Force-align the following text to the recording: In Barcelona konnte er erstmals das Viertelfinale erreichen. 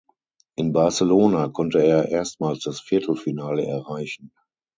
In 0.55 0.71
Barcelona 0.71 1.49
konnte 1.49 1.77
er 1.83 2.09
erstmals 2.09 2.63
das 2.63 2.79
Viertelfinale 2.79 3.67
erreichen. 3.67 4.31